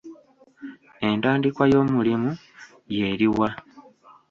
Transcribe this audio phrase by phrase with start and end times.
[1.07, 2.31] Entandikwa y'omulimu
[2.95, 3.49] y'eri wa?